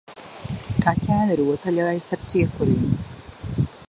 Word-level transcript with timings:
Kaķēni 0.85 1.35
rotaļājas 1.41 2.09
ar 2.17 2.25
čiekuriem. 2.33 2.99